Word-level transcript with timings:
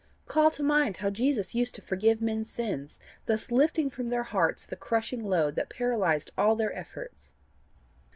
Call 0.25 0.49
to 0.49 0.63
mind 0.63 0.97
how 0.97 1.11
Jesus 1.11 1.53
used 1.53 1.75
to 1.75 1.81
forgive 1.83 2.23
men's 2.23 2.49
sins, 2.49 2.99
thus 3.27 3.51
lifting 3.51 3.87
from 3.91 4.09
their 4.09 4.23
hearts 4.23 4.65
the 4.65 4.75
crushing 4.75 5.23
load 5.23 5.53
that 5.53 5.69
paralyzed 5.69 6.31
all 6.35 6.55
their 6.55 6.73
efforts. 6.75 7.35